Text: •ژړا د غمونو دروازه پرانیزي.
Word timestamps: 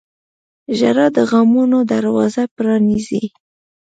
•ژړا 0.77 1.07
د 1.15 1.17
غمونو 1.29 1.77
دروازه 1.93 2.43
پرانیزي. 2.55 3.23